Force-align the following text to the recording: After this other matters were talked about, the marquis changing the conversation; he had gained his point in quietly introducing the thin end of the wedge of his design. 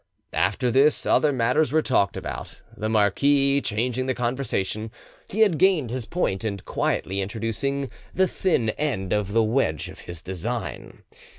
After 0.33 0.71
this 0.71 1.05
other 1.05 1.31
matters 1.31 1.71
were 1.71 1.83
talked 1.83 2.17
about, 2.17 2.59
the 2.75 2.89
marquis 2.89 3.61
changing 3.61 4.07
the 4.07 4.15
conversation; 4.15 4.89
he 5.29 5.41
had 5.41 5.59
gained 5.59 5.91
his 5.91 6.07
point 6.07 6.43
in 6.43 6.57
quietly 6.57 7.21
introducing 7.21 7.87
the 8.11 8.27
thin 8.27 8.69
end 8.79 9.13
of 9.13 9.31
the 9.31 9.43
wedge 9.43 9.89
of 9.89 9.99
his 9.99 10.23
design. 10.23 11.03